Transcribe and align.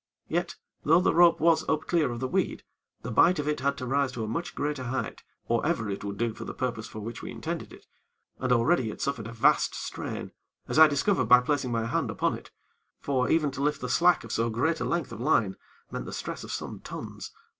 Yet, 0.27 0.55
though 0.83 0.99
the 0.99 1.13
rope 1.13 1.39
was 1.39 1.61
up 1.69 1.81
clear 1.85 2.11
of 2.11 2.19
the 2.19 2.27
weed, 2.27 2.63
the 3.03 3.11
bight 3.11 3.37
of 3.37 3.47
it 3.47 3.59
had 3.59 3.77
to 3.77 3.85
rise 3.85 4.11
to 4.13 4.23
a 4.23 4.27
much 4.27 4.55
greater 4.55 4.85
height, 4.85 5.23
or 5.47 5.63
ever 5.63 5.91
it 5.91 6.03
would 6.03 6.17
do 6.17 6.33
for 6.33 6.43
the 6.43 6.55
purpose 6.55 6.87
for 6.87 6.97
which 7.01 7.21
we 7.21 7.29
intended 7.29 7.71
it, 7.71 7.85
and 8.39 8.51
already 8.51 8.89
it 8.89 8.99
suffered 8.99 9.27
a 9.27 9.31
vast 9.31 9.75
strain, 9.75 10.31
as 10.67 10.79
I 10.79 10.87
discovered 10.87 11.25
by 11.25 11.41
placing 11.41 11.71
my 11.71 11.85
hand 11.85 12.09
upon 12.09 12.33
it; 12.35 12.49
for, 12.99 13.29
even 13.29 13.51
to 13.51 13.61
lift 13.61 13.79
the 13.79 13.89
slack 13.89 14.23
of 14.23 14.31
so 14.31 14.49
great 14.49 14.79
a 14.79 14.85
length 14.85 15.11
of 15.11 15.21
line 15.21 15.55
meant 15.91 16.05
the 16.05 16.13
stress 16.13 16.43
of 16.43 16.51
some 16.51 16.79
tons. 16.79 17.29